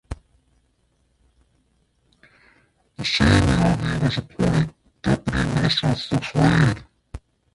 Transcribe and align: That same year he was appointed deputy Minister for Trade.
That 2.95 3.05
same 3.05 3.27
year 3.27 3.99
he 3.99 4.03
was 4.03 4.17
appointed 4.17 4.73
deputy 5.03 5.43
Minister 5.53 5.93
for 5.93 6.19
Trade. 6.19 6.83